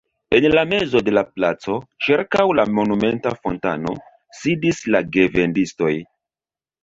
En 0.35 0.45
la 0.53 0.61
mezo 0.69 1.01
de 1.07 1.11
la 1.17 1.21
placo, 1.33 1.75
ĉirkaŭ 2.05 2.45
la 2.59 2.65
monumenta 2.79 3.33
fontano, 3.43 3.93
sidis 4.41 4.81
la 4.95 5.03
gevendistoj. 5.17 5.93